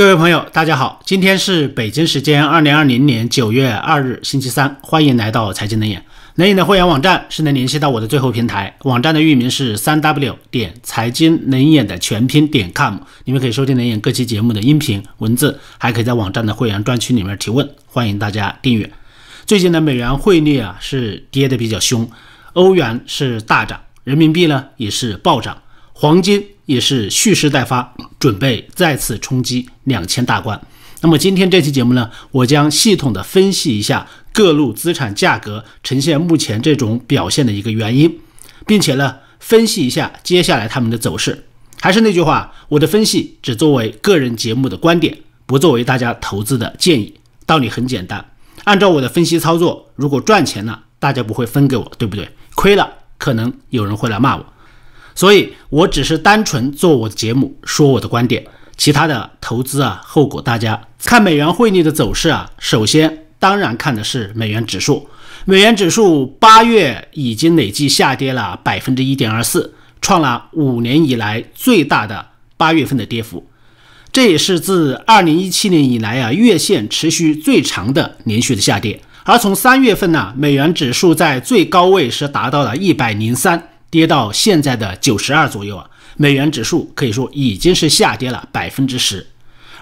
[0.00, 6.02] 各位朋友，大家好，今天是北京时间二零二零年九月二日，星期三，欢迎来到财经能眼。
[6.36, 18.90] 能眼的会员网站是能联系到我的最后平台，网站的域名是三 w 点财经能眼的全拼点 com，你们可以收听能眼各期节目的音频文字，还可以在网站的会员专区里面提问，欢迎大家订阅。
[19.44, 22.10] 最近的美元汇率啊是跌的比较凶，
[22.54, 25.58] 欧元是大涨，人民币呢也是暴涨，
[26.00, 26.42] 黄金。
[26.64, 30.60] 也是蓄势待发，准备再次冲击两千大关。
[31.00, 38.20] 那么今天这期节目呢，我将系统的分析一下各路资产价格呈现目前这种表现的一个原因，
[38.66, 41.46] 并且呢，分析一下接下来他们的走势。
[41.80, 47.12] 还是那句话，我的分析只作为个人节目的观点，不作为大家投资的建议。
[47.44, 48.24] 道理很简单，
[48.62, 52.30] 按照我的分析操作，如果赚钱了，大家不会分给我，对不对？
[52.54, 54.46] 亏了，可能有人会来骂我。
[55.20, 58.42] 所以，我只是单纯做我的节目，说我的观点，
[58.78, 61.22] 其他的投资啊，后果大家看。
[61.22, 65.06] 美元汇率的走势啊，首先当然看的是美元指数。
[65.44, 73.46] 美元指数八月已经累计下跌了百分之一点二四，创了五年以来最大的八月份的跌幅，
[74.10, 78.98] 这也是自二零一七年以来啊月线持续最长的连续的下跌。
[79.24, 83.69] 而从三月份呢，美元指数在最高位是达到了一百零三。
[83.90, 89.26] 跌到现在的九十二左右啊，美元指数可以说已经是下跌了百分之十。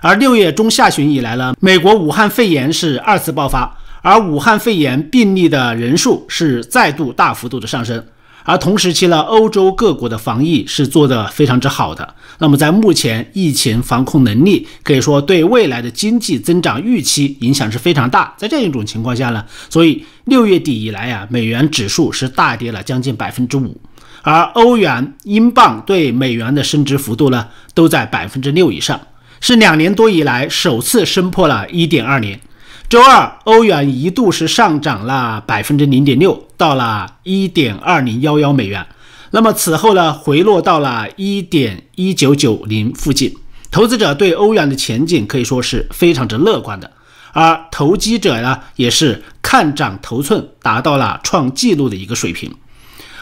[0.01, 8.05] 而六月中下旬以来呢，美国武汉肺炎是二次爆发，而武汉肺炎病例的人数是再度大幅度的上升。
[8.45, 12.15] 而同时期呢，欧洲各国的防疫是做得非常之好的。
[12.39, 18.33] 那么在目前疫情防控能力，可以说对未来的经济增长预期影响是非常大。
[18.39, 23.79] 在这一种情况下呢，所以六月底以来啊，美元指数是大跌了将近百分之五。
[24.23, 29.01] 而欧元、英镑对美元的升值幅度呢，都在百分之六以上，
[29.41, 32.41] 是两年多以来首次升破了一点二年。
[32.89, 38.87] 周二，欧元一度是上涨了百分之零点六，到了一点二零幺幺美元。
[39.31, 43.35] 那么此后呢，回落到了一点一九九零附近。
[43.71, 46.91] 投资者对欧元的前景可以说是非常之乐观的，
[47.33, 52.51] 而投机者呢，也是看涨头寸，达到了创纪录的一个水平。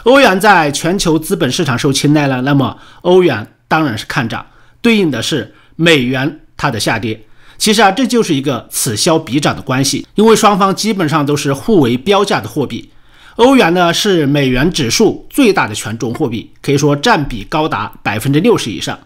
[0.07, 4.47] 欧元在全球资本市场受青睐了，那么欧元当然是看涨，
[4.81, 7.21] 对应的是美元它的下跌。
[7.59, 12.89] 其实啊，这就是一个此消彼长的关系，因为双方基本上都是互为标价的货币。
[13.35, 18.97] 欧元呢是美元指数最大的权重货币，可以说占比高达百分之六十以上。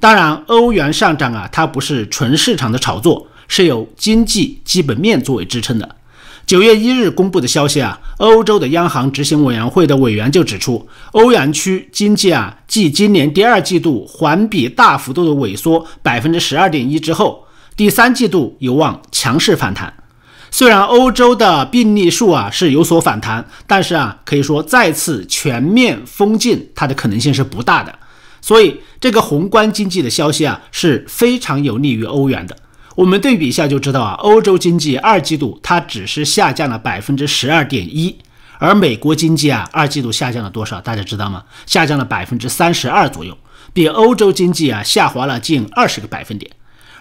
[0.00, 5.96] 当然，欧元上涨啊，它不是纯市场的炒作，是有经济基本面作为支撑的。
[6.46, 17.44] 九月一日公布的消息啊，欧洲的央行执行委员会的委员就指出，欧元区经济啊，继今年第二季度环比大幅度的萎缩百分之十二点一之后，
[17.76, 19.92] 第三季度有望强势反弹。
[20.52, 27.92] 虽然欧洲的病例数啊是有所反弹，但是啊，可以说再次全面封禁它的可能性是不大的。
[28.40, 32.56] 所以这个宏观经济的消息啊是非常有利于欧元的。
[32.96, 38.16] 我们对比一下就知道啊，欧洲经济二季度它只是下降了百分之十二点一，
[38.58, 40.80] 而美国经济啊二季度下降了多少？
[40.80, 41.44] 大家知道吗？
[41.66, 43.36] 下降了百分之三十二左右，
[43.74, 46.50] 比欧洲经济啊下滑了近二十个百分点。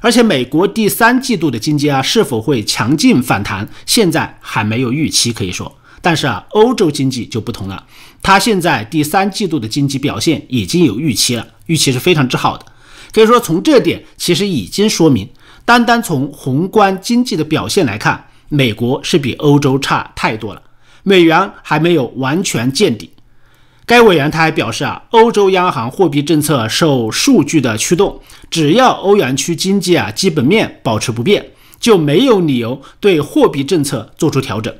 [0.01, 5.73] 而且美国第三季度的经济啊是否会强劲反弹，现在还没有预期可以说。
[6.01, 7.85] 但是啊，欧洲经济就不同了，
[8.22, 12.66] 它现在第三季度的经济表现已经有预期了，预期是非常之好的。
[13.13, 15.29] 可以说从这点其实已经说明。
[15.65, 20.61] 单单从宏观经济的表现来看，美国是比欧洲差太多了，
[21.01, 23.09] 美元还没有完全见底。
[23.87, 34.73] 该委员他还表示啊，欧洲央行货币政策受数据的驱动，只要欧元区经济啊基本面保持不变，就没有理由对货币政策做出调整。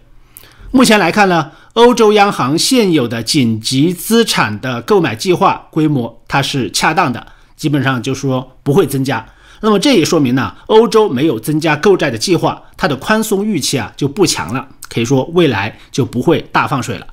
[0.72, 9.26] 目前来看呢，欧洲央行现有的紧急资产的购买计划规模它是恰当的，基本上就说不会增加。
[9.62, 17.08] 那么这也说明呢，欧洲没有增加购债的计划，它的宽松预期啊就不强了，可以说未来就不会大放水了。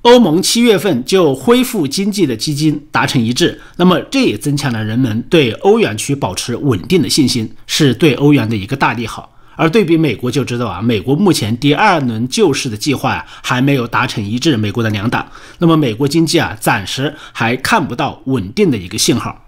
[0.00, 9.28] 欧盟七月份就恢复经济的基金达成一致，那么这也增强了人们对欧元区保持稳定的信心，是对欧元的一个大利好。
[9.54, 15.24] 而对比美国就知道啊，美国目前第二轮救市的计划啊还没有达成一致，美国的两党，
[15.58, 19.41] 那么美国经济啊暂时还看不到稳定的一个信号。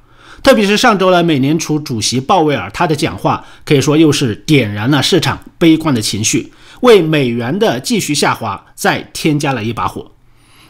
[0.44, 6.52] 特别是上周呢，美联储主席鲍威尔他的讲话可以说又是点燃了市场悲观的情绪，
[6.82, 10.12] 为美元的继续下滑再添加了一把火。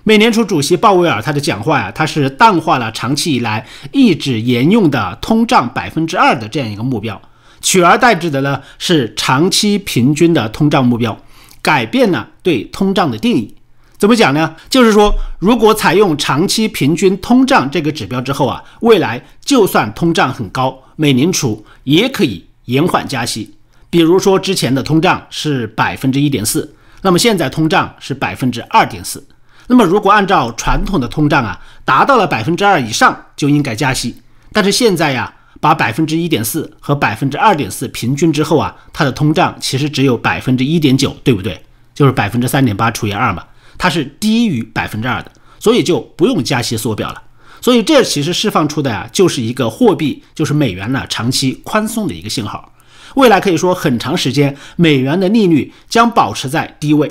[0.05, 7.21] 美联储主席鲍威尔他的讲话呀，他是淡化了长期以来一直沿用的通胀百分之二的这样一个目标，
[7.61, 11.21] 取而代之的呢是长期平均的通胀目标，
[11.61, 13.53] 改变了对通胀的定义。
[13.97, 14.55] 怎么讲呢？
[14.69, 23.55] 就是说，如果采用长期平均通胀这个指标之后啊，未来就算通胀很高，美联储也可以延缓加息。
[23.89, 29.25] 比如说之前的通胀是百分之一点四，那么现在通胀是百分之二点四。
[29.69, 34.17] 那么如果按照传统的通胀啊，达到了百分之二以上就应该加息。
[34.53, 41.65] 但是现在呀，把百分之一点四和百分之二点四平均之后啊，它的通胀其实只有百分之一点九，对不对？
[41.95, 43.45] 就是百分之三点八除以二嘛，
[43.79, 47.23] 它是低于百分之二的，所以就不用加息缩表了。
[47.61, 52.73] 所以这其实释放出的呀，就是一个货币，就是美元呢长期宽松的一个信号。
[53.15, 57.11] 未来可以说很长时间，美元的利率将保持在低位。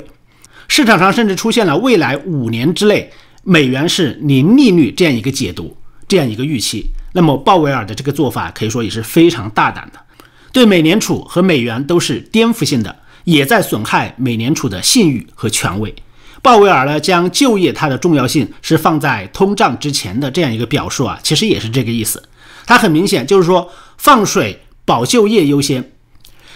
[0.68, 3.10] 市场上甚至出现了未来五年之内
[3.42, 5.76] 美元是零利率这样一个解读，
[6.06, 6.86] 这样一个预期。
[7.12, 10.00] 那么鲍威尔的这个做法可以说也是非常大胆的，
[10.52, 15.94] 对美联储和美元都是颠覆性的，也在损害美联储的信誉和权威。
[16.44, 22.22] 鲍威尔呢将就业它的重要性是放在通胀之前的这样一个表述啊，其实也是这个意思。
[22.66, 25.92] 它很明显就是说放水保就业优先，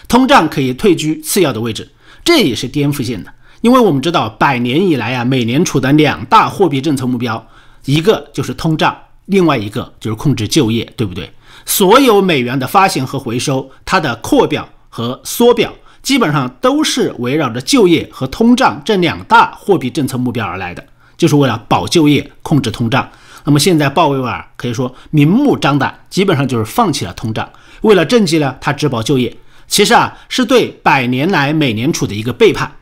[0.06, 1.90] 通胀可以退居次要的位置，
[2.23, 3.32] 这也是颠覆性的。
[3.62, 7.49] 因为我们知道，百年以来啊，美联储的两大货币政策目标，
[7.87, 8.94] 一个就是通胀，
[9.25, 11.32] 另外一个就是控制就业，对不对？
[11.64, 15.73] 所有美元的发行和回收，它的扩表和缩表，
[16.08, 20.82] 基本上都是围绕着就业和通胀这两大货币政策目标而来的，
[21.19, 23.06] 就是为了保就业、控制通胀。
[23.44, 27.46] 那么现在鲍威尔可以说明目张胆，基本上就是放弃了通胀，
[27.82, 29.37] 为了政绩呢，他只保就业。
[29.66, 32.76] 其实啊，是对百年来美联储的一个背叛。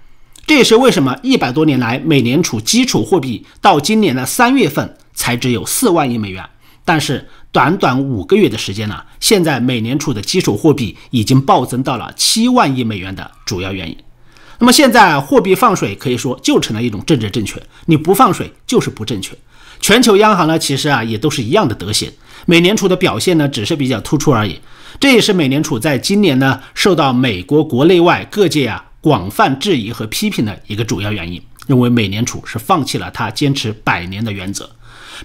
[0.46, 6.48] 这也是为什么一百多年来，美联储基础货币到今年的三月份才只有四万亿美元，
[6.84, 13.96] 但是短短五个月的时间呢，现在美联储的基础货币已经暴增到了七万亿美元的主要原因。
[14.58, 19.34] 那么现在货币放水可以说就成了一种政治正确，你不放水就是不正确。
[19.80, 22.10] 全球央行呢，其实啊也都是一样的德行，
[22.44, 24.60] 美联储的表现呢只是比较突出而已。
[25.00, 28.84] 这也是美联储在今年呢受到美国国内外各界啊。
[29.00, 34.68] 广泛质疑和批评的一个主要原因，认为美联储是放弃了它坚持百年的原则。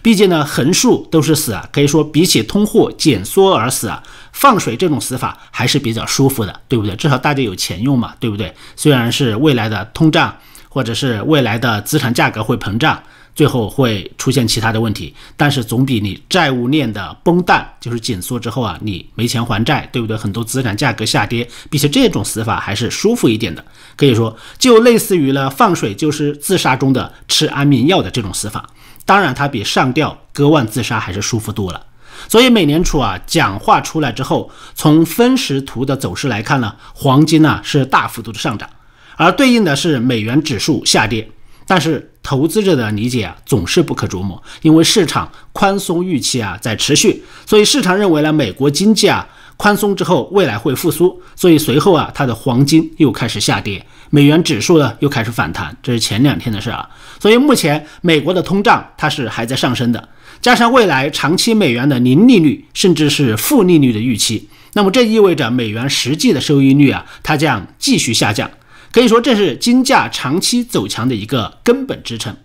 [0.01, 4.01] 毕竟呢，横竖都是死啊，可以说比起通货减缩而死啊，
[4.31, 6.95] 放水这种死法还是比较舒服的，对不对？
[6.95, 8.53] 至少大家有钱用嘛，对不对？
[8.75, 10.35] 虽然是未来的通胀，
[10.69, 13.01] 或者是未来的资产价格会膨胀。
[13.33, 20.17] 最后会出现其他的问题，但是总比你债务链的崩淡，就是紧缩之后啊，你没钱还债，对不对？
[20.17, 23.63] 很多资产价格下跌，比起这种死法还是舒服一点的。
[23.95, 28.69] 可以说，就类似于了放水就是自杀中的吃安眠药的这种死法。
[29.11, 31.85] 当然，它比上吊割腕自杀还是舒服多了。
[32.29, 38.69] 所以，美联储啊讲话出来之后，从分时图的走势来看呢，黄金呢是大幅度的上涨，
[39.17, 41.29] 而对应的是美元指数下跌。
[41.67, 49.27] 但是投资者的理解啊总是不可琢磨，因为市场宽松预期啊在持续，所以市场认为呢美国经济啊
[49.57, 56.87] 宽松之后未来会复苏，所以随后啊它的黄金又开始下跌，美元指数呢又开始反弹，这是前两天的事啊。
[57.19, 60.09] 所以目前美国的通胀它是还在上升的，
[60.41, 68.51] 加上未来长期美元的零利率甚至是负利率的预期，那么这意味着美元实际的收益率啊它将继续下降。
[68.91, 72.35] 可以说，这是金价长期走强的一个根本支撑。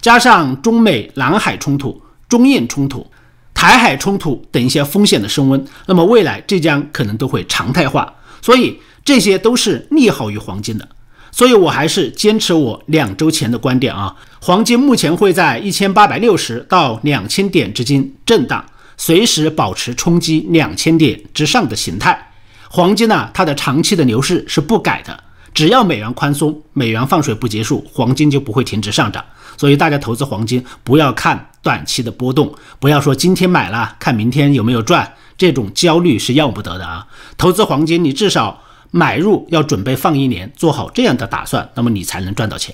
[0.00, 3.06] 加上中美南海冲突、中印冲突、
[3.54, 8.12] 台海冲突等一些风险的升温，那么未来这将可能都会常态化。
[8.42, 10.88] 所以这些都是利好于黄金的。
[11.34, 18.64] 所以我还是坚持我两周前的观点啊，黄金目前会在一千八百六十到两千点之间震荡，
[18.96, 22.30] 随时保持冲击两千点之上的形态。
[22.68, 25.24] 黄金呢，它的长期的牛市是不改的。
[25.52, 29.24] 只要美元宽松，美元放水不结束，黄金就不会停止上涨。
[29.56, 37.06] 所以大家投资黄金，不要看短期的波动，不要说今天买了看明天有没有赚，这种焦虑是要不得的啊！
[37.36, 38.62] 投资黄金，你至少
[38.96, 42.72] 买入要准备放一年，做好这样的打算，那么你才能赚到钱。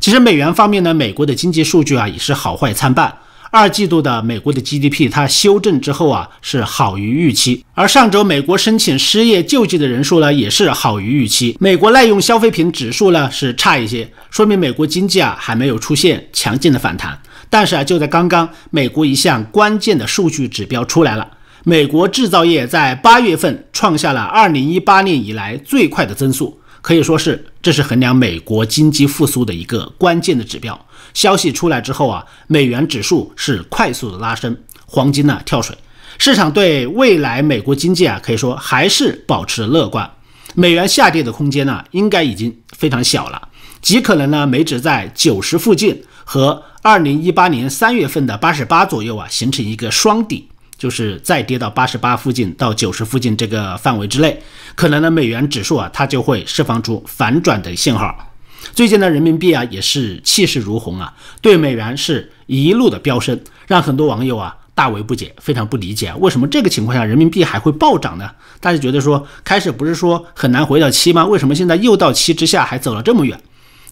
[0.00, 3.16] 其实美元方面呢，美国的经济数据啊也是好坏参半。
[3.52, 11.56] 二季度的美国的 GDP 它修正之后啊是好于预期，而上周美国申请失业救济的人数呢也是好于预期。
[11.60, 17.16] 美国耐用消费品指数呢是差一些，说明美国经济啊还没有出现强劲的反弹。
[17.48, 21.28] 但是啊就在刚刚，美国一项关键的数据指标出来了，
[21.64, 26.60] 美国制造业在八月份创下了二零一八年以来最快的增速。
[26.80, 30.86] 可以说是，这是衡量美国经济复苏的一个关键的指标。
[31.14, 35.76] 消息出来之后啊，美元指数是快速的拉升，黄金呢跳水。
[36.18, 40.10] 市场对未来美国经济啊，可以说还是保持乐观。
[40.54, 43.48] 美元下跌的空间呢，应该已经非常小了，
[43.80, 50.48] 极可能呢，美指在九十附近和二零一八年三月份的八十八左右啊，形成一个双底，
[50.82, 54.42] 就是再跌到八十八附近到九十附近这个范围之内，
[54.74, 58.32] 可能呢，美元指数啊，它就会释放出反转的信号。
[58.74, 64.56] 最近呢，人民币啊也是气势如虹啊，对美元是一路的飙升，让很多网友啊。
[64.74, 68.28] 大为不解，非常不理解，为什么这个情况下人民币还会暴涨呢？
[68.58, 71.24] 大家觉得说，开始不是说很难回到七吗？
[71.26, 73.38] 为什么现在又到七之下，还走了这么远？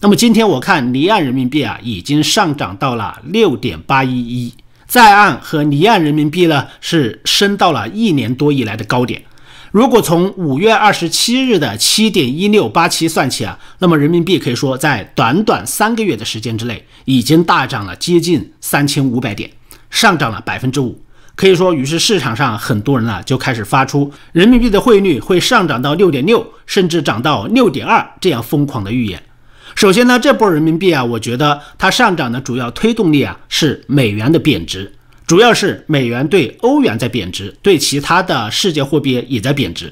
[0.01, 4.51] 那么今天我看离岸人民币啊，已经上涨到了六点八一一，
[4.91, 9.23] 在岸和离岸人民币呢是升到了一年多以来的高点。
[9.71, 19.49] 如果从五月二十七日的七点一六八七算起啊，那么人民币可以说在短短三个月的时间之内，已经大涨了接近三千五百点。
[19.89, 21.01] 上涨了百分之五，
[21.35, 29.23] 可以说，于是市场上很多人呢就开始发出人民币的汇率会上涨到六点六，甚至涨到六点二这样疯狂的预言。
[29.75, 34.93] 首先呢，这波人民币啊，我觉得它上涨的主要推动力啊是美元的贬值，
[35.25, 39.91] 主要是美元对欧元在贬值，对其他的世界货币也在贬值，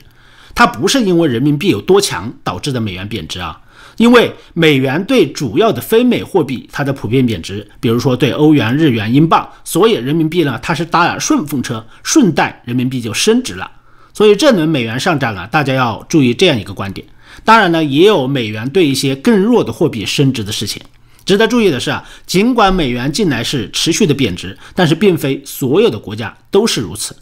[0.53, 3.61] 它不是因为人民币有多强导致的美元贬值啊。
[3.97, 13.69] 因为美元对主要的非美货币它的普遍贬值，比如说对欧元、日元、英镑，所以人民币呢它是搭了顺风车，顺带人民币就升值了。
[14.13, 17.05] 所以这轮美元上涨了，大家要注意这样一个观点。
[17.43, 20.81] 当然呢，也有美元对一些更弱的货币升值的事情。
[21.25, 27.15] 值得注意的是啊，尽管美元近来是持续的贬值，但是并非所有的国家都是如此。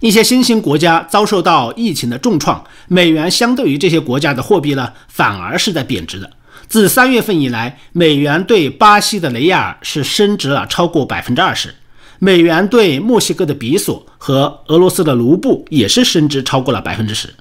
[0.00, 6.28] 一些新兴国家遭受到疫情的重创，美元相对于这些国家的货币呢，反而是在贬值的。
[6.68, 11.72] 自三月份以来，美元对巴西的雷亚尔是升值了超过百分之二十，
[12.18, 17.32] 美元对墨西哥的比索和俄罗斯的卢布也是升值超过了百分之十。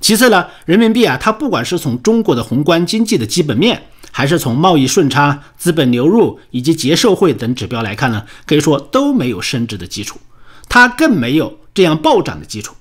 [0.00, 10.18] 其次呢，人民币啊，它不管是从中国的宏观经济的基本面，还是从贸易顺差、资本流入以及结售汇等指标来看呢，可以说都没有升值的基础，
[10.68, 11.58] 它更没有。
[11.76, 12.74] 这样暴涨的基础，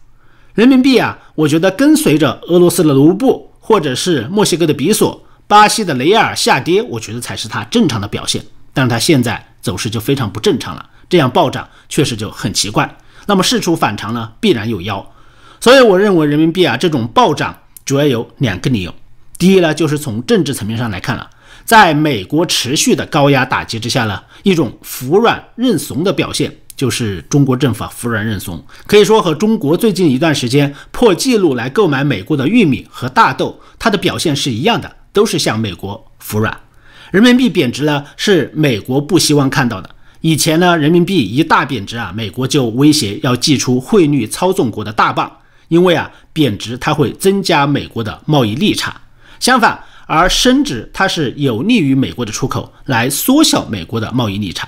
[0.54, 8.42] 人民币啊，我觉得跟随着俄罗斯的卢布，或者是墨西哥的比索、巴西的雷亚尔下跌，我觉得才是它正常的表现。
[8.74, 12.98] 但是它现在走势就非常不正常了，这样暴涨确实就很奇怪。
[13.26, 15.06] 那么事出反常呢，必然有妖。
[15.66, 18.94] 所以我认为人民币啊这种暴涨主要有两个理由。
[19.40, 21.28] 第一呢，就是从政治层面上来看了，
[21.64, 26.56] 在美国持续的高压打击之下呢，一种服软认怂的表现。
[26.76, 36.56] 就是中国政府啊服软认怂，可以说和中国最近一段时间破纪录来购买美国的玉米和大豆，它的表现是一样的，都是向美国服软。
[37.10, 39.90] 人民币贬值呢，是美国不希望看到的。
[40.22, 45.32] 以前呢，人民币一大贬值啊，美国就威胁要祭出汇率操纵国的大棒，
[45.68, 49.02] 因为啊，贬值它会增加美国的贸易逆差。
[49.40, 54.68] 相反，而升值它是有利于美国的出口，来缩小美国的贸易逆差。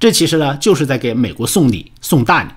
[0.00, 2.50] 这其实呢，就是在给美国送礼送大礼。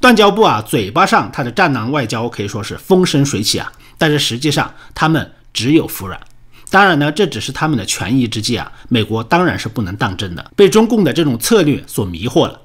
[0.00, 6.20] 断交部啊，嘴巴上他的战狼外交可以说是风生水起啊，但是实际上他们只有服软。
[6.68, 8.70] 当然呢，这只是他们的权宜之计啊。
[8.88, 12.60] 美国当然是不能当真的，被中共的这种策略所迷惑了。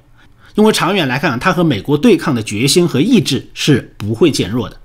[0.54, 4.78] 因为长远来看，他和美国对抗的决心和意志是不会减弱的。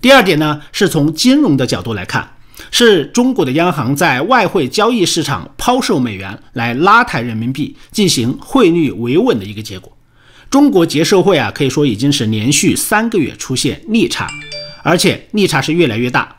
[0.00, 2.34] 第二点呢，是从金融的角度来看。
[2.72, 9.96] 是中国的央行在外汇交易市场抛售美元来拉抬人民币，进行汇率维稳的一个结果。
[10.50, 14.28] 中国结售汇啊，可以说已经是连续三个月出现逆差，
[14.82, 16.36] 而且逆差是越来越大。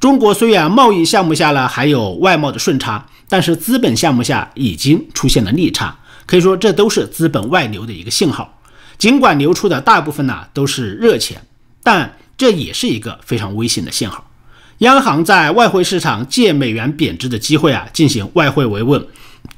[0.00, 5.98] 中国虽然贸易项目下呢还有外贸的顺差，但是资本项目下已经出现了逆差，
[6.28, 8.60] 可以说这都是资本外流的一个信号。
[8.98, 11.40] 尽管流出的大部分呢都是热钱，
[11.82, 14.30] 但这也是一个非常危险的信号。
[14.78, 19.04] 央行在外汇市场借美元贬值的机会啊，进行外汇维稳，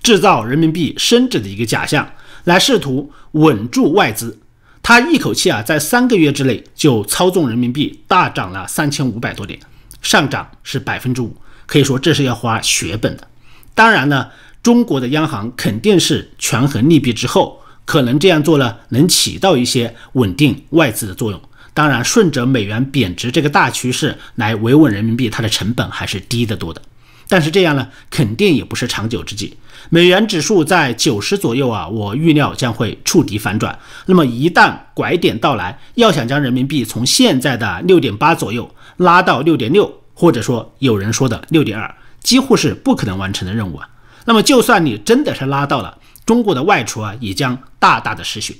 [0.02, 2.08] 制造人民币升值的一个假象，
[2.44, 4.38] 来试图稳住外资。
[4.82, 9.58] 他一口气啊，在三个月之内就操纵人民币大涨了三千五百多点，
[10.00, 11.36] 上涨是百分之五，
[11.66, 13.26] 可以说这是要花血本的。
[13.74, 14.28] 当然呢，
[14.62, 21.40] 中国的央行肯定是权衡利弊之后，可能这样做呢，能起到一些稳定外资的作用。
[21.72, 26.82] 当然，顺着美元贬值这个大趋势来维稳人民币，它的成本还是低得多的。
[27.26, 29.56] 但是这样呢，肯定也不是长久之计。
[29.88, 33.78] 美元指数在九十左右啊，我预料将会触底反转。
[34.06, 43.88] 那么一旦拐点到来，要想将人民币从现在的六点八左右拉到六点六，或者说有人说的六点二，几乎是不可能完成的任务啊。
[44.30, 48.54] 那么就算你真的是拉到了，中国的外储啊，也将大大的失血。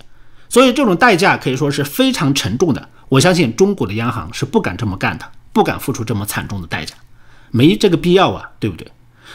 [0.49, 2.89] 所以这种代价可以说是非常沉重的。
[3.09, 6.97] 我相信中国的央行是不敢这么干的，不敢付出这么惨重的代价，
[7.53, 8.85] 没这个必要啊，对不对？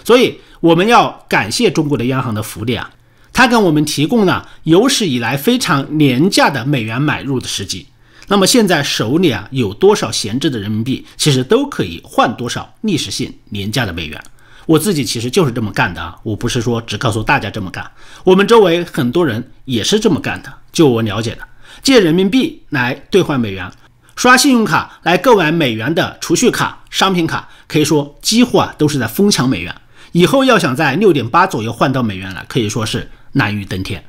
[0.04, 2.92] 所以我们要感谢中国的央行的福利啊，
[3.32, 7.88] 它给我们提供了有史以来非常廉价的美元买入的时机。
[8.28, 14.22] 那么现在手里啊有多少闲置的人民币，其实都可以换多少历史性廉价的美元。
[14.66, 17.90] 我自己其实就是这么干的啊，我不是说只告诉大家这么干，
[18.24, 20.52] 我们周围很多人也是这么干的。
[20.72, 21.40] 就我了解的，
[21.84, 23.72] 借人民币来兑换美元，
[24.16, 29.74] 刷信用卡来购买美元的储蓄卡、商品卡，可以说几乎啊都是在疯抢美元。
[30.12, 34.04] 以后要想在六点八左右换到美元了，可以说是难于登天。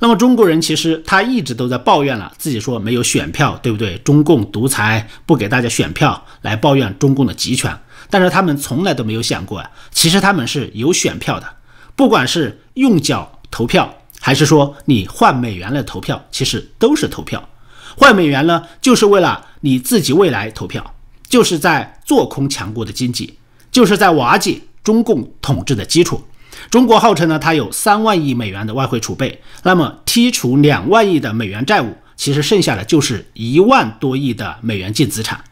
[0.00, 3.98] 那么中国人其实他一直都在抱怨了，自己说没有选票，对不对？
[3.98, 7.76] 中共独裁，不给大家选票，来抱怨中共的集权。
[8.10, 11.46] 但是他们从来都没有想过啊，其实他们是有选票的，
[11.94, 17.48] 不管是用脚投票，还是说你换美元来投票，其实都是投票。
[17.96, 20.94] 换美元呢，就是为了你自己未来投票，
[21.28, 23.38] 就是在做空强国的经济，
[23.70, 26.22] 就是在瓦解中共统治的基础。
[26.70, 35.42] 中国号称呢，它有三万亿美元的外汇储备，那么剔除两万亿的美元债务，其实剩下的就是一万多亿的美元净资产。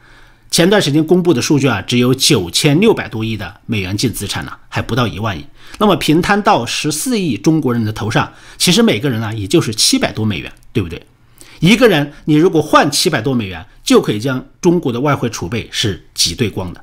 [0.57, 5.45] 前段时间公布的数据啊，只有九千六百多亿的美元净资产呢，还不到一万亿。
[5.77, 11.03] 那么平摊到十四亿中国人的头上，其实每个人呢，也就是七百多美元，对不对？
[11.61, 16.83] 一个人你如果换七百多美元，就可以将中国的外汇储备是挤兑光的。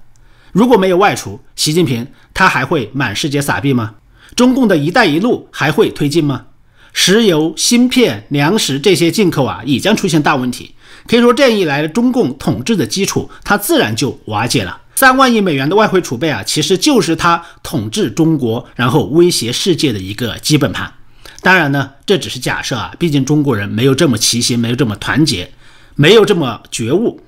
[0.51, 3.96] 如果没有外储，习近平他还会满世界撒币吗？
[4.36, 6.46] 中共的一带一路还会推进吗？
[6.94, 10.75] 石油、芯片、粮食这些进口啊，也将出现大问题。
[11.08, 14.82] 可以说，这样一来，中共统治的基础它自然就瓦解了。
[14.96, 20.94] 三万亿美元的外汇储备啊，其实就是他统治中国，然后威胁世界的一个基本盘。
[21.42, 25.52] 当然呢，这只是假设啊，毕竟中国人没有这么齐心，没有这么团结，
[25.96, 27.20] 没有这么觉悟。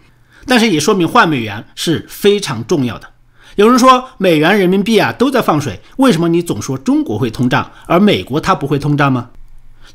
[0.45, 3.09] 但是也说明换美元是非常重要的。
[3.55, 9.31] 有人说美元、人民币啊都在放水，为什么你总说中国会通胀，而美国它不会通胀吗？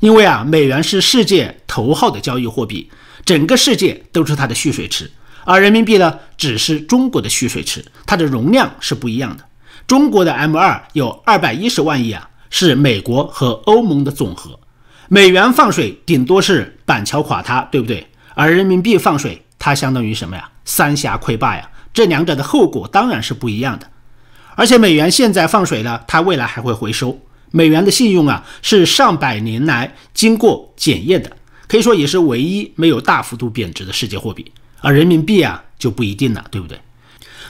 [0.01, 2.89] 因为啊，美元是世界头号的交易货币，
[3.25, 5.09] 整个世界都是它的蓄水池，
[5.45, 9.43] 而人民币呢，只是中国的蓄水池，它的容量是不一样的。
[9.87, 14.59] 中国的 M 二有二百一十万亿啊，是美国和欧盟的总和。
[15.07, 18.07] 美元放水顶多是板桥垮塌，对不对？
[18.33, 20.49] 而人民币放水，它相当于什么呀？
[20.63, 21.69] 三峡溃坝呀！
[21.93, 23.87] 这两者的后果当然是不一样的，
[24.55, 27.19] 而且美元现在放水了，它未来还会回收。
[27.51, 31.29] 美元的信用啊，是上百年来经过检验的，
[31.71, 34.51] 可以说也是唯一没有大幅度贬值的世界货币。
[34.81, 36.77] 而人民币啊，就不一定了，对不对？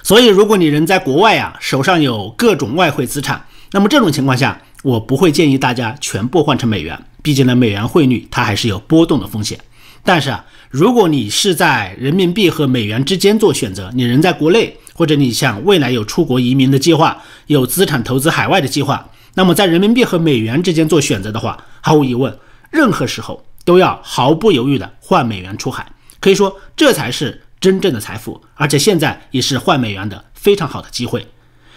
[0.03, 9.59] 所以，如果你人在国外啊，手上有各种外汇资产，那么这种情况下，我不会建议大家全部换成美元，毕竟呢，美元汇率它还是有波动的风险。
[10.03, 22.37] 但是啊，如果你是在人民币和美元之间做选择，你人在国内，或者你想未来有出国移民的计划，有资产投资海外的计划，那么在人民币和美元之间做选择的话，毫无疑问，
[22.69, 25.85] 任何时候都要毫不犹豫的换美元出海。
[26.19, 31.27] 可以说，这才是真正的财富，而且现在也是换美元的非常好的机会。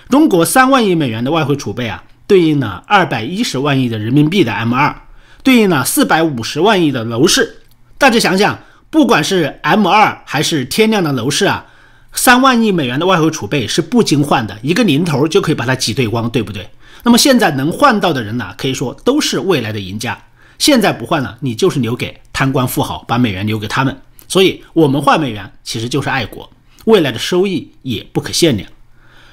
[0.09, 4.95] 中国三万亿美元的外汇储备啊，对应了二百一十万亿的人民币的 M 二，
[5.43, 7.63] 对应了四百五十万亿的楼市。
[7.97, 8.59] 大家想想，
[8.91, 11.67] 不管是 M 二还是天量的楼市啊，
[12.13, 16.69] 三万亿美元的外汇储备是不经换的，一个零头就可以把它挤兑光，对不对？
[17.03, 20.19] 那么现在能换到的人呢，可以说都是未来的赢家。
[20.59, 23.97] 现在不换了，你就是留给贪官富豪，把美元留给他们。
[24.29, 26.51] 所以，我们换美元其实就是爱国，
[26.85, 28.69] 未来的收益也不可限量。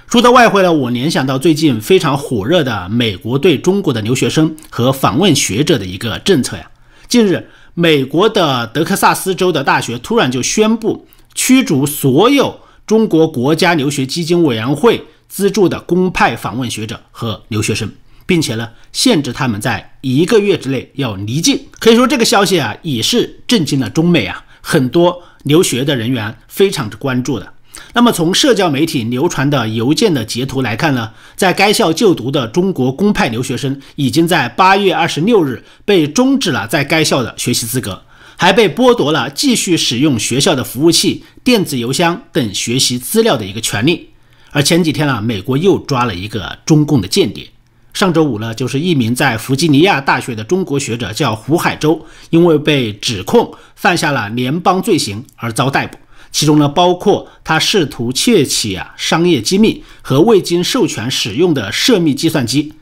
[0.08, 6.70] 说到外汇呢，我联想到最近非常火热的美国对中国的留学生和访问学者的一个政策呀。
[7.08, 7.50] 近日。
[7.74, 17.90] 美国的德克萨斯州的大学突然就宣布驱逐所有中国国家留学基金委员会资助的公派访问学者和留学生，
[18.26, 21.60] 并且呢限制他们在一个月之内要离境。
[21.80, 27.54] 可以说这个消息啊也是震惊了中美啊很多留学的人员非常之关注的。
[27.94, 38.04] 那么从社交媒体流传的邮件的截图来看呢，在该校就读的中国公派留学生已经在八月二十六日被终止了在该校的学习资格，
[38.38, 44.10] 还被剥夺了继续使用学校的服务器、电子邮箱等学习资料的一个权利。
[44.52, 47.50] 而前几天呢，美国又抓了一个中共的间谍。
[47.94, 55.98] 上周五呢，就是一名在弗吉尼亚大学的中国学者叫胡海洲，因为被指控犯下了联邦罪行而遭逮捕。
[56.32, 62.74] 其中呢，包括他试图窃取啊商业机密和未经授权使用的涉密计算机。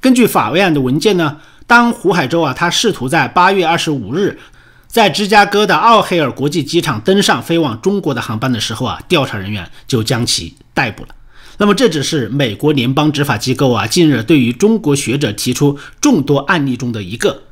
[0.00, 4.38] 根据法院的文件呢，当胡海洲啊他试图在八月二十五日
[4.86, 11.08] 在芝加哥的奥黑尔国际机场登上飞往中国的航班的时候啊，调查人员就将其逮捕了。
[11.56, 17.42] 那么这只是美国联邦执法机构啊近日对于中国学者提出众多案例中的一个。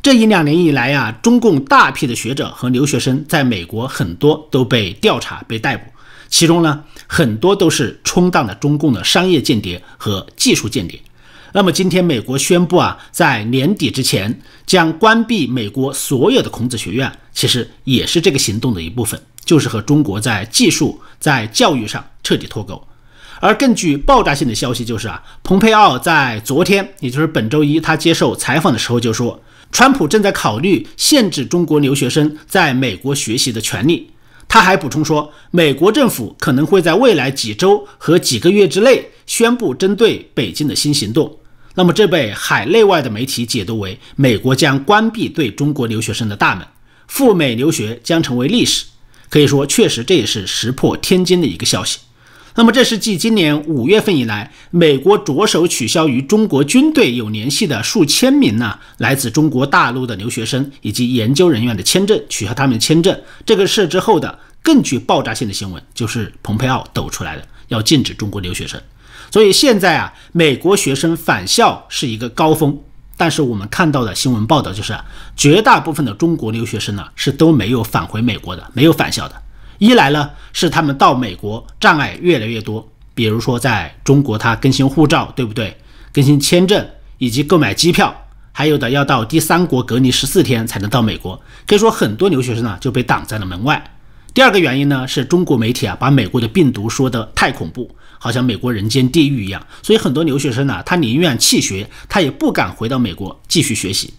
[0.00, 5.90] 这一两年以来啊，中共大批的学者和留学生在美国很多都被调查、被逮捕，
[6.28, 11.00] 其中呢很多都是充当了中共的商业间谍和技术间谍。
[11.52, 22.80] 那么今天美国宣布啊，在年底之前将关闭美国所有的孔子学院，其实也是这个行动的一部分，就是和中国在技术、在教育上彻底脱钩。
[23.40, 34.10] 而更具爆炸性的消息就是啊，蓬佩奥在昨天，也就是本周一，他接受采访的时候就说，川普正在考虑限制中国留学生在美国学习的权利。
[34.48, 41.38] 他还补充说，美国政府可能会在未来几周和几个月之内宣布针对北京的新行动。
[41.74, 46.66] 那么，这被海内外的媒体解读为美国将关闭对中国留学生的大门，
[47.06, 48.86] 赴美留学将成为历史。
[49.28, 51.98] 可以说，确实这也是石破天惊的一个消息。
[52.58, 63.16] 那么，这是继今年五月份以来，美国着手取消与中国军队有联系的数千名呢来自中国大陆的留学生以及研究人员的签证，取消他们的签证
[63.46, 68.82] 这个事之后的更具爆炸性的新闻，就是蓬佩奥抖出来的，要禁止中国留学生。
[69.30, 72.76] 所以现在啊，美国学生返校是一个高峰，
[73.16, 74.98] 但是我们看到的新闻报道就是，
[75.36, 79.42] 绝大部分的中国留学生呢是都没有返回美国的，没有返校的。
[79.78, 85.76] 一来呢，是他们到美国障碍越来越多，比如说在中国他更新护照，对不对？
[86.12, 86.84] 更新签证
[87.18, 93.92] 以及购买机票，还有的要到第三国隔离十四天才能到美国，可以说很多留学生呢就被挡在了门外。
[94.34, 104.14] 第二个原因呢，是中国媒体啊把美国的病毒说的太恐怖，好像美国人间地狱一样，所以很多留学生呢，他宁愿弃学，他也不敢回到美国继续学习。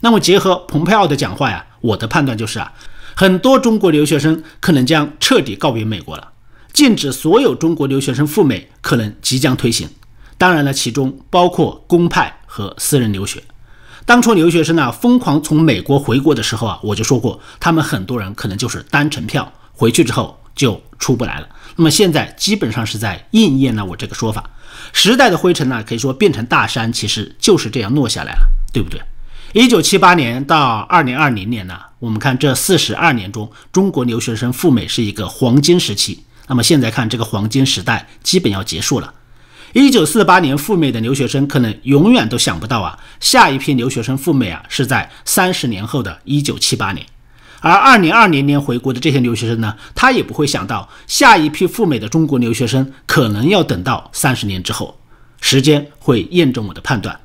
[0.00, 2.72] 那么结合蓬佩奥的讲话呀，我的判断就是啊。
[3.14, 6.32] 很多中国留学生可能将彻底告别美国了，
[6.72, 9.88] 禁止所有中国留学生赴美可能即将推行。
[10.38, 13.42] 当然了，其中包括公派和私人留学。
[14.04, 21.48] 当初留学生呢疯狂从美国回国的时候啊，我就说过，他们很多人可能就是单程票，回去之后就出不来了。
[21.76, 24.50] 那么现在基本上是在应验了我这个说法。
[24.92, 29.00] 时代的灰尘呢，可以说变成大山，其实就是这样落下来了，对不对？
[29.52, 36.24] 一九七八年到二零二零年呢，我们看这四十二年中，中国留学生赴美是一个黄金时期。
[36.46, 39.12] 那么现在看这个黄金时代基本要结束了。
[39.74, 47.04] 一九四八年赴美的留学生可能永远都想不到啊，下一批留学生赴美啊是在三十年后的一九七八年。
[47.60, 54.98] 而二零二零年回国的这些留学生呢，他也不会想到下一批赴美的中国留学生可能要等到三十年之后。
[55.42, 57.18] 时间会验证我的判断。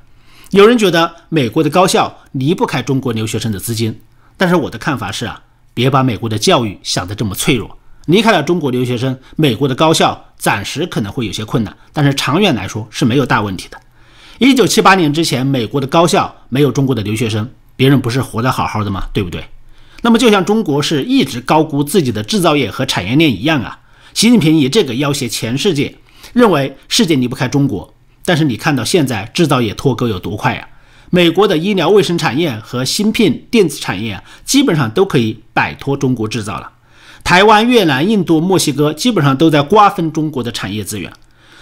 [0.52, 4.00] 有人觉得美国的高校离不开中国留学生的资金，
[4.36, 5.42] 但是我的看法是啊，
[5.74, 7.76] 别把美国的教育想得这么脆弱。
[8.06, 13.78] 离开了中国留学生，美国的高校暂时可能会有些困难，但是长远来说是没有大问题的。
[14.38, 19.08] 一九七八年之前，美国的高校没有中国的留学生，别人不是活得好好的吗？
[19.12, 19.44] 对不对？
[20.02, 23.80] 那么就像中国是一直高估自己的制造业和产业链一样啊，
[24.14, 25.94] 习近平以这个要挟全世界，
[26.32, 27.92] 认为世界离不开中国。
[28.24, 30.68] 但是你看到现在制造业脱钩有多快呀？
[31.10, 36.70] 美国的医疗卫生产业和芯片电子产业啊，基本上都可以摆脱中国制造了。
[37.24, 41.12] 台湾、越南、印度、墨西哥基本上都在瓜分中国的产业资源。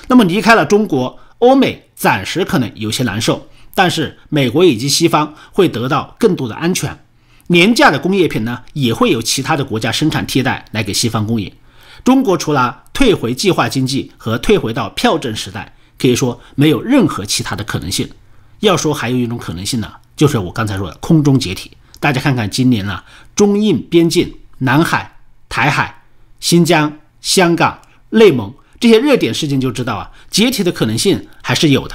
[0.08, 6.98] 那么离开了中国，欧美暂时可能有些难受，但是美国以及西方会得到更多的安全。
[7.46, 11.52] 廉价的工业品呢，也会有其他的国家生产替代来给西方供应。
[12.04, 15.72] 中国除了退回计划经济和退回到票证时代。
[15.98, 18.06] 可以说没有任何其他的可能性。
[18.60, 21.70] 要说还有一种可能性呢，就是我刚才说的空中解体。
[21.98, 25.16] 大家看看今年啊，中印边境、南海、
[25.48, 26.02] 台海、
[26.40, 31.94] 新疆、香港、内蒙这些热点事件，就知道啊，解体的可能性还是有的。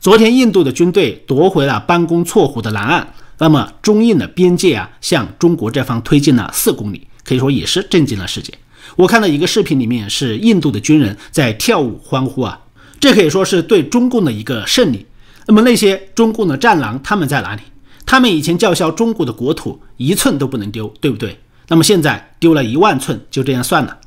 [0.00, 8.52] 昨天印度的军队夺回了班公错湖的南岸，那么中印的边界啊，向中国这方推进了四公里，可以说也是震惊了世界。
[8.96, 12.60] 我看到一个视频，里面是印度的军人在跳舞欢呼啊。
[13.00, 15.06] 这可以说是对中共的一个胜利。
[15.48, 17.62] 那么那些中共的战狼他们在哪里？
[18.04, 21.40] 他们以前叫嚣中国的国土一寸都不能丢，对不对？
[21.68, 23.98] 那么现在丢了一万寸，就这样算了？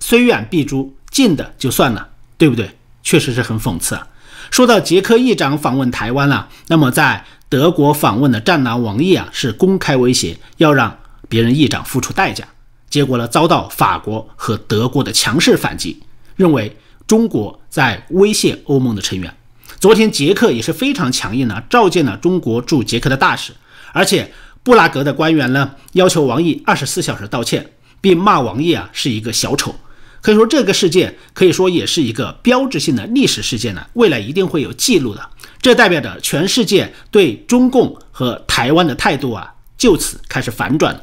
[0.00, 2.70] 虽远必诛，近的就算了，对不对？
[3.02, 4.08] 确实是很讽刺啊。
[4.50, 12.46] 说到捷克议长访问台湾了，那么在德国访问的战狼王毅啊，是公开威胁要让别人议长付出代价，
[12.88, 16.02] 结果呢遭到法国和德国的强势反击，
[16.36, 16.76] 认为。
[17.06, 19.32] 中国在威胁欧盟的成员。
[19.78, 23.52] 昨天，捷克也是非常强硬的，召见了中国驻捷克的大使，
[23.92, 29.74] 而且布拉格的官员呢要求王毅二十四小时道歉，并骂王毅啊是一个小丑。
[30.22, 35.28] 可以说这个事件可以说也是一个标志性的历史事件呢，未来一定会有记录的。
[35.60, 41.02] 这代表着全世界对中共和台湾的态度啊就此开始反转了。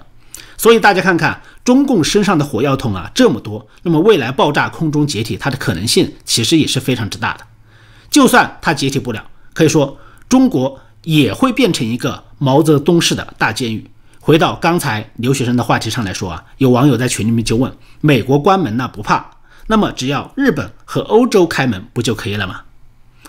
[0.57, 7.45] 所以大家看看中共身上的火药桶啊这么多，那么未来爆炸空中解体它的可能性其实也是非常之大的。
[8.13, 9.97] 就算它解体不了，可以说
[10.29, 13.89] 中国也会变成一个毛泽东式的大监狱。
[14.19, 19.25] 回到刚才留学生的话题上来说啊，有网友在群里面就问：美国关门那不怕，
[19.65, 22.61] 那么只要日本和欧洲开门不就可以了吗？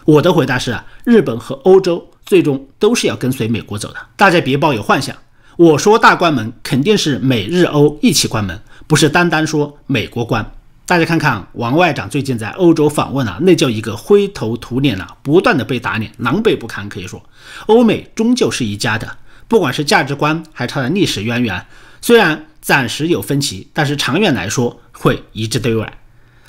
[0.05, 5.17] 我的回答是啊，日本和欧洲最终都是要跟随美国走的，大家别抱有幻想。
[5.57, 10.53] 我说大关门肯定是美日欧一起关门，不是单单说美国关。
[10.87, 16.87] 大家看看王外长最近在欧洲访问啊，那叫一个灰头土脸啊，不断的被打脸，狼狈不堪。
[16.91, 17.23] 可以说，
[17.67, 19.17] 欧美终究是一家的。
[19.49, 21.67] 不管是价值观还是它的历史渊源，
[22.03, 25.91] 虽然暂时有分歧，但是长远来说会一致对外。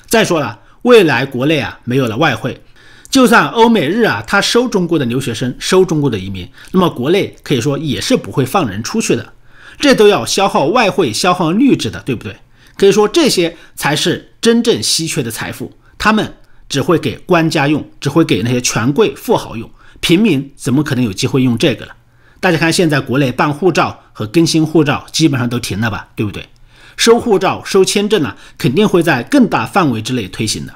[0.06, 2.62] 再说了，未来国内啊没有了外汇，
[3.08, 9.32] 就算欧美日啊他收中国的留学生，收中国的移民，那么国内可以说也是不会放人出去的，
[9.78, 12.36] 这都要消耗外汇、消耗绿质的，对不对？
[12.76, 16.34] 可以说这些才是真正稀缺的财富，他们
[16.68, 21.94] 只会给官家用，只会给那些权贵富豪用，平民怎么可能有机会用这个了？
[22.38, 26.48] 大家看，现在国内办护照和更新护照基本上都停了吧，对不对？
[26.96, 30.74] 收护照、收签证呢，肯定会在更大范围之内推行的。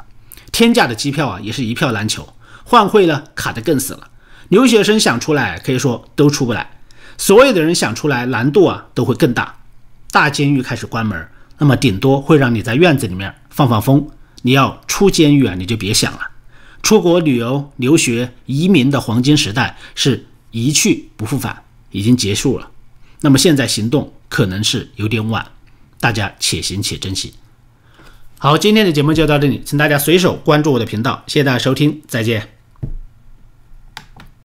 [0.53, 2.29] 天价的机票啊，也是一票难求，
[2.65, 4.09] 换汇呢卡得更死了。
[4.49, 6.81] 留学生想出来，可以说都出不来。
[7.17, 9.55] 所有的人想出来，难度啊都会更大。
[10.11, 11.29] 大监狱开始关门，
[11.61, 14.09] 那么顶多会让你在院子里面放放风。
[14.43, 16.21] 你要出监狱啊，你就别想了。
[16.83, 20.27] 出国旅游、留学、移民的黄金时代是。
[20.53, 22.69] 一去不复返，已经结束了。
[23.21, 25.47] 那么现在行动可能是有点晚，
[26.01, 27.35] 大家且行且珍惜。
[28.37, 32.60] 好，今天的节目就到这里，请大家随手关注我的频道，谢谢大家收听，再见。